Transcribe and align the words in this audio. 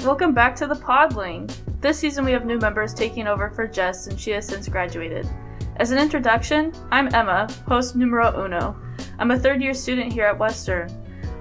Welcome 0.00 0.34
back 0.34 0.56
to 0.56 0.66
the 0.66 0.74
Podling. 0.74 1.48
This 1.80 1.96
season 1.96 2.24
we 2.24 2.32
have 2.32 2.44
new 2.44 2.58
members 2.58 2.92
taking 2.92 3.28
over 3.28 3.50
for 3.50 3.68
Jess, 3.68 4.08
and 4.08 4.18
she 4.18 4.32
has 4.32 4.44
since 4.44 4.66
graduated. 4.68 5.28
As 5.76 5.92
an 5.92 5.98
introduction, 5.98 6.72
I'm 6.90 7.14
Emma, 7.14 7.46
host 7.68 7.94
numero 7.94 8.44
uno. 8.44 8.76
I'm 9.20 9.30
a 9.30 9.38
third 9.38 9.62
year 9.62 9.74
student 9.74 10.12
here 10.12 10.24
at 10.24 10.36
Western. 10.36 10.90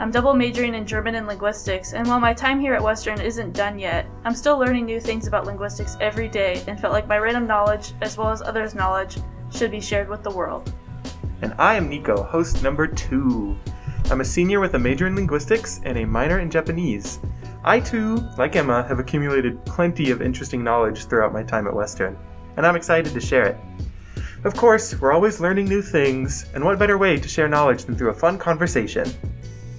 I'm 0.00 0.10
double 0.10 0.34
majoring 0.34 0.74
in 0.74 0.88
German 0.88 1.14
and 1.14 1.28
linguistics, 1.28 1.92
and 1.92 2.08
while 2.08 2.18
my 2.18 2.34
time 2.34 2.58
here 2.58 2.74
at 2.74 2.82
Western 2.82 3.20
isn't 3.20 3.54
done 3.54 3.78
yet, 3.78 4.06
I'm 4.24 4.34
still 4.34 4.58
learning 4.58 4.86
new 4.86 4.98
things 4.98 5.28
about 5.28 5.46
linguistics 5.46 5.96
every 6.00 6.26
day 6.28 6.64
and 6.66 6.80
felt 6.80 6.92
like 6.92 7.06
my 7.06 7.18
random 7.18 7.46
knowledge, 7.46 7.92
as 8.02 8.18
well 8.18 8.30
as 8.30 8.42
others' 8.42 8.74
knowledge, 8.74 9.18
should 9.52 9.70
be 9.70 9.80
shared 9.80 10.08
with 10.08 10.24
the 10.24 10.34
world. 10.34 10.74
And 11.42 11.54
I 11.58 11.76
am 11.76 11.88
Niko, 11.88 12.26
host 12.26 12.60
number 12.60 12.88
two. 12.88 13.56
I'm 14.10 14.20
a 14.20 14.24
senior 14.24 14.58
with 14.58 14.74
a 14.74 14.80
major 14.80 15.06
in 15.06 15.14
linguistics 15.14 15.80
and 15.84 15.96
a 15.96 16.04
minor 16.04 16.40
in 16.40 16.50
Japanese. 16.50 17.20
I 17.66 17.80
too, 17.80 18.16
like 18.36 18.56
Emma, 18.56 18.82
have 18.88 18.98
accumulated 18.98 19.64
plenty 19.64 20.10
of 20.10 20.20
interesting 20.20 20.62
knowledge 20.62 21.06
throughout 21.06 21.32
my 21.32 21.42
time 21.42 21.66
at 21.66 21.74
Western, 21.74 22.14
and 22.58 22.66
I'm 22.66 22.76
excited 22.76 23.14
to 23.14 23.20
share 23.20 23.46
it. 23.46 23.56
Of 24.44 24.54
course, 24.54 25.00
we're 25.00 25.12
always 25.12 25.40
learning 25.40 25.64
new 25.64 25.80
things, 25.80 26.44
and 26.52 26.62
what 26.62 26.78
better 26.78 26.98
way 26.98 27.16
to 27.18 27.26
share 27.26 27.48
knowledge 27.48 27.84
than 27.84 27.96
through 27.96 28.10
a 28.10 28.14
fun 28.14 28.36
conversation? 28.36 29.10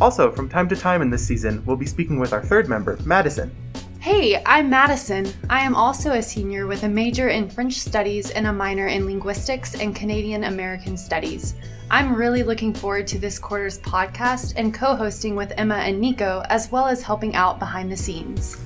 Also, 0.00 0.32
from 0.32 0.48
time 0.48 0.66
to 0.70 0.76
time 0.76 1.02
in 1.02 1.10
this 1.10 1.26
season, 1.26 1.62
we'll 1.66 1.76
be 1.76 1.84
speaking 1.84 2.18
with 2.18 2.32
our 2.32 2.42
third 2.42 2.70
member, 2.70 2.98
Madison. 3.04 3.54
Hey, 4.04 4.42
I'm 4.44 4.68
Madison. 4.68 5.26
I 5.48 5.60
am 5.60 5.74
also 5.74 6.12
a 6.12 6.22
senior 6.22 6.66
with 6.66 6.82
a 6.82 6.88
major 6.90 7.30
in 7.30 7.48
French 7.48 7.80
Studies 7.80 8.30
and 8.30 8.46
a 8.46 8.52
minor 8.52 8.88
in 8.88 9.06
Linguistics 9.06 9.76
and 9.76 9.96
Canadian 9.96 10.44
American 10.44 10.98
Studies. 10.98 11.54
I'm 11.90 12.14
really 12.14 12.42
looking 12.42 12.74
forward 12.74 13.06
to 13.06 13.18
this 13.18 13.38
quarter's 13.38 13.78
podcast 13.78 14.52
and 14.56 14.74
co 14.74 14.94
hosting 14.94 15.36
with 15.36 15.54
Emma 15.56 15.76
and 15.76 16.04
Niko, 16.04 16.44
as 16.50 16.70
well 16.70 16.84
as 16.86 17.00
helping 17.00 17.34
out 17.34 17.58
behind 17.58 17.90
the 17.90 17.96
scenes. 17.96 18.58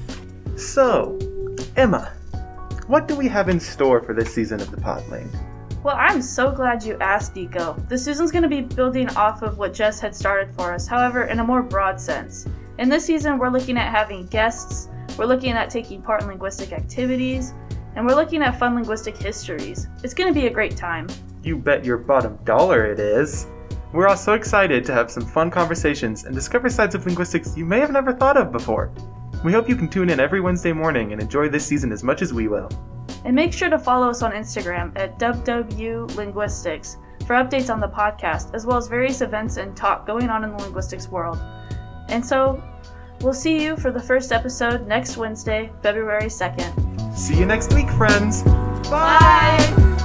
So, 0.57 1.17
Emma, 1.77 2.13
what 2.89 3.07
do 3.07 3.15
we 3.15 3.29
have 3.29 3.49
in 3.49 3.61
store 3.61 4.03
for 4.03 4.15
this 4.15 4.35
season 4.35 4.61
of 4.61 4.73
the 4.73 4.77
Podling? 4.77 5.29
Well, 5.85 5.95
I'm 5.97 6.21
so 6.21 6.51
glad 6.51 6.83
you 6.83 6.99
asked, 6.99 7.37
Niko. 7.37 7.89
This 7.89 8.05
season's 8.05 8.33
going 8.33 8.43
to 8.43 8.49
be 8.49 8.63
building 8.63 9.09
off 9.11 9.43
of 9.43 9.57
what 9.57 9.73
Jess 9.73 10.01
had 10.01 10.17
started 10.17 10.51
for 10.57 10.73
us, 10.75 10.89
however, 10.89 11.27
in 11.27 11.39
a 11.39 11.45
more 11.45 11.63
broad 11.63 12.01
sense. 12.01 12.45
In 12.79 12.89
this 12.89 13.05
season, 13.05 13.39
we're 13.39 13.51
looking 13.51 13.79
at 13.79 13.93
having 13.93 14.27
guests, 14.27 14.89
we're 15.19 15.27
looking 15.27 15.51
at 15.51 15.69
taking 15.69 16.01
part 16.01 16.23
in 16.23 16.29
linguistic 16.29 16.73
activities, 16.73 17.53
and 17.97 18.07
we're 18.07 18.15
looking 18.15 18.41
at 18.41 18.57
fun 18.59 18.77
linguistic 18.77 19.17
histories. 19.17 19.89
It's 20.05 20.15
going 20.15 20.33
to 20.33 20.41
be 20.41 20.47
a 20.47 20.51
great 20.51 20.77
time. 20.77 21.09
You 21.43 21.57
bet 21.57 21.85
your 21.85 21.99
bottom 21.99 22.39
dollar 22.45 22.87
it 22.87 23.01
is. 23.01 23.49
We're 23.93 24.07
all 24.07 24.17
so 24.17 24.35
excited 24.35 24.85
to 24.85 24.93
have 24.93 25.11
some 25.11 25.25
fun 25.27 25.51
conversations 25.51 26.25
and 26.25 26.35
discover 26.35 26.71
sides 26.71 26.95
of 26.95 27.05
linguistics 27.05 27.57
you 27.57 27.65
may 27.65 27.81
have 27.81 27.91
never 27.91 28.13
thought 28.13 28.37
of 28.37 28.53
before. 28.53 28.93
We 29.45 29.53
hope 29.53 29.69
you 29.69 29.75
can 29.77 29.89
tune 29.89 30.11
in 30.11 30.21
every 30.21 30.41
Wednesday 30.41 30.73
morning 30.73 31.13
and 31.13 31.21
enjoy 31.21 31.49
this 31.49 31.67
season 31.67 31.91
as 31.91 32.05
much 32.05 32.23
as 32.23 32.33
we 32.33 32.47
will. 32.47 32.69
And 33.25 33.35
make 33.35 33.53
sure 33.53 33.71
to 33.71 33.79
follow 33.79 34.11
us 34.11 34.23
on 34.23 34.33
Instagram 34.33 34.93
at 34.97 35.19
WWLinguistics 35.19 36.97
for 37.27 37.35
updates 37.35 37.73
on 37.73 37.81
the 37.81 37.89
podcast, 37.89 38.55
as 38.55 38.67
well 38.67 38.77
as 38.77 38.87
various 38.87 39.21
events 39.21 39.57
and 39.57 39.77
talk 39.77 40.07
going 40.07 40.29
on 40.31 40.45
in 40.45 40.51
the 40.51 40.63
linguistics 40.63 41.09
world. 41.09 41.39
And 42.09 42.25
so, 42.25 42.63
we'll 43.21 43.35
see 43.35 43.63
you 43.63 43.77
for 43.77 43.91
the 43.91 44.01
first 44.01 44.33
episode 44.33 44.87
next 44.87 45.17
Wednesday, 45.17 45.71
February 45.83 46.27
2nd. 46.29 47.17
See 47.17 47.39
you 47.39 47.47
next 47.47 47.73
week, 47.75 47.91
friends! 47.91 48.43
Bye! 48.89 49.98